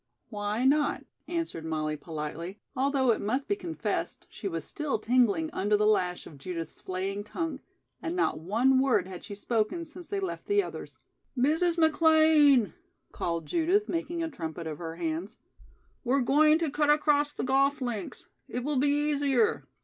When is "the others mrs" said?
10.47-11.77